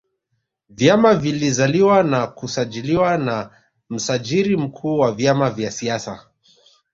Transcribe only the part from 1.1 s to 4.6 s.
vilizaliwa na kusajiliwa na msajiri